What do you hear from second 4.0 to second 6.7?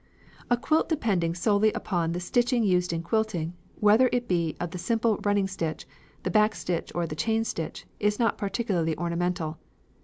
it be of the simple running stitch, the back